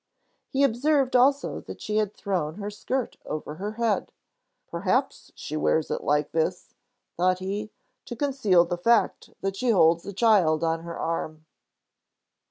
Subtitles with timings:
[0.49, 4.11] He observed also that she had thrown her skirt over her head.
[4.67, 6.73] "Perhaps she wears it like this,"
[7.17, 7.69] thought he,
[8.05, 11.45] "to conceal the fact that she holds a child on her arm."